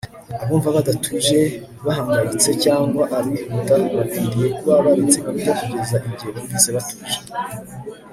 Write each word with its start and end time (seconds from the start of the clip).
abumva 0.43 0.69
badatuje, 0.77 1.39
abahangayitse, 1.81 2.49
cyangwa 2.63 3.03
abihuta 3.17 3.75
bakwiriye 3.95 4.47
kuba 4.57 4.73
baretse 4.85 5.17
kurya 5.25 5.51
kugeza 5.59 5.95
igihe 6.07 6.29
bumvise 6.35 6.69
batuje 6.75 7.17